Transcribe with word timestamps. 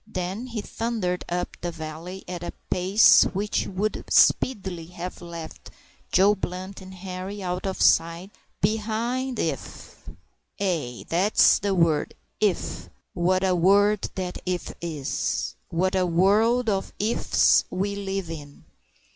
Then 0.07 0.47
he 0.47 0.61
thundered 0.61 1.23
up 1.29 1.57
the 1.61 1.69
valley 1.71 2.23
at 2.27 2.41
a 2.41 2.53
pace 2.71 3.21
which 3.33 3.67
would 3.67 4.03
speedily 4.09 4.87
have 4.87 5.21
left 5.21 5.69
Joe 6.11 6.33
Blunt 6.33 6.81
and 6.81 6.91
Henri 6.95 7.43
out 7.43 7.67
of 7.67 7.79
sight 7.79 8.31
behind 8.61 9.37
if 9.37 10.09
ay! 10.59 11.05
that's 11.07 11.59
the 11.59 11.75
word, 11.75 12.15
if! 12.39 12.89
What 13.13 13.43
a 13.43 13.53
word 13.55 14.09
that 14.15 14.39
if 14.43 14.73
is! 14.81 15.53
what 15.69 15.93
a 15.93 16.07
world 16.07 16.67
of 16.67 16.93
if's 16.97 17.65
we 17.69 17.95
live 17.95 18.31
in! 18.31 18.63